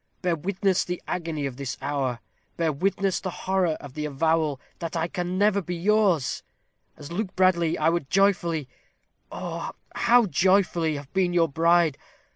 [0.23, 2.19] Bear witness the agony of this hour.
[2.57, 6.41] Bear witness the horror of the avowal, that I never can be yours.
[6.97, 8.67] As Luke Bradley, I would joyfully
[9.31, 10.95] oh, how joyfully!
[10.95, 11.99] have been your bride.